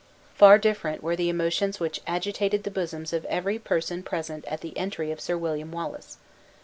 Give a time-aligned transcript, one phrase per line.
[0.33, 4.75] Far different were the emotions which agitated the bosoms of every person present at the
[4.75, 6.17] entry of Sir William Wallace.